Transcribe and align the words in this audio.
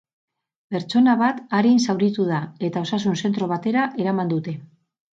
Pertsona 0.75 1.13
bat 1.19 1.43
arin 1.59 1.79
zauritu 1.85 2.27
da, 2.33 2.41
eta 2.71 2.85
osasun 2.89 3.23
zentro 3.25 3.55
batera 3.55 3.89
eraman 4.07 4.37
dute. 4.37 4.61